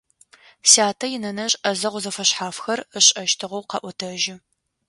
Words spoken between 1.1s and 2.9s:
инэнэжъ ӏэзэгъу зэфэшъхьафхэр